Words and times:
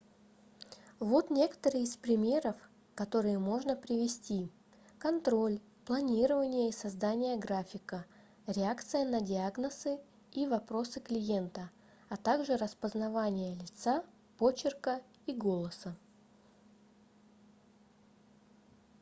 вот 0.99 1.29
некоторые 1.29 1.83
из 1.83 1.95
примеров 1.95 2.55
которые 2.95 3.37
можно 3.37 3.75
привести 3.75 4.49
контроль 4.97 5.59
планирование 5.85 6.69
и 6.69 6.73
создание 6.73 7.37
графика 7.37 8.03
реакция 8.47 9.05
на 9.07 9.21
диагнозы 9.21 9.99
и 10.31 10.47
вопросы 10.47 11.01
клиента 11.01 11.69
а 12.09 12.17
также 12.17 12.57
распознавание 12.57 13.53
лица 13.53 14.03
почерка 14.39 15.03
и 15.27 15.33
голоса 15.33 15.95